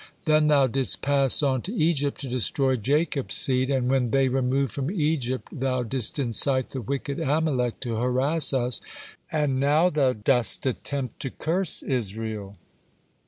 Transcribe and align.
Then 0.25 0.47
thou 0.47 0.65
didst 0.65 1.03
pass 1.03 1.43
on 1.43 1.61
to 1.61 1.75
Egypt 1.75 2.19
to 2.21 2.27
destroy 2.27 2.75
Jacob's 2.75 3.35
seed, 3.35 3.69
and 3.69 3.87
when 3.87 4.09
they 4.09 4.29
removed 4.29 4.73
from 4.73 4.89
Egypt 4.89 5.49
thou 5.51 5.83
didst 5.83 6.17
incite 6.17 6.69
the 6.69 6.81
wicked 6.81 7.19
Amalek 7.19 7.79
to 7.81 7.97
harass 7.97 8.51
us, 8.51 8.81
and 9.31 9.59
not 9.59 9.93
thou 9.93 10.13
didst 10.13 10.65
attempt 10.65 11.19
to 11.19 11.29
curse 11.29 11.83
Israel. 11.83 12.57